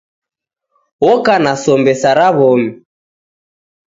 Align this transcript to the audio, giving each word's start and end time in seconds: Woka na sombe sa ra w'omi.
Woka 1.05 1.35
na 1.43 1.53
sombe 1.63 1.93
sa 2.01 2.11
ra 2.17 2.27
w'omi. 2.37 2.69